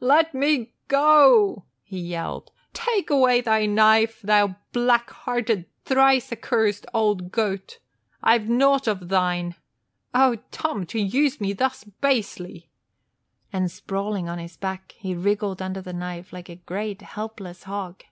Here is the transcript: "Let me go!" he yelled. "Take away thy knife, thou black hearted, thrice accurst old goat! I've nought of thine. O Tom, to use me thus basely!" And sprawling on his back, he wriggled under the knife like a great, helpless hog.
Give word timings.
"Let 0.00 0.34
me 0.34 0.74
go!" 0.88 1.64
he 1.82 1.98
yelled. 1.98 2.50
"Take 2.74 3.08
away 3.08 3.40
thy 3.40 3.64
knife, 3.64 4.20
thou 4.20 4.56
black 4.70 5.08
hearted, 5.08 5.64
thrice 5.86 6.30
accurst 6.30 6.84
old 6.92 7.32
goat! 7.32 7.78
I've 8.22 8.50
nought 8.50 8.86
of 8.86 9.08
thine. 9.08 9.54
O 10.14 10.36
Tom, 10.50 10.84
to 10.88 11.00
use 11.00 11.40
me 11.40 11.54
thus 11.54 11.84
basely!" 11.84 12.68
And 13.50 13.70
sprawling 13.70 14.28
on 14.28 14.38
his 14.38 14.58
back, 14.58 14.92
he 14.98 15.14
wriggled 15.14 15.62
under 15.62 15.80
the 15.80 15.94
knife 15.94 16.34
like 16.34 16.50
a 16.50 16.56
great, 16.56 17.00
helpless 17.00 17.62
hog. 17.62 18.04